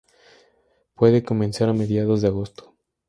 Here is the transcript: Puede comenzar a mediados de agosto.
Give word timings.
Puede 0.95 1.21
comenzar 1.23 1.69
a 1.69 1.73
mediados 1.73 2.23
de 2.23 2.29
agosto. 2.29 2.73